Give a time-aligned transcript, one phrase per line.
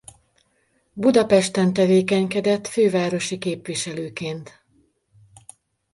[0.93, 4.63] Budapesten tevékenykedett fővárosi képviselőként.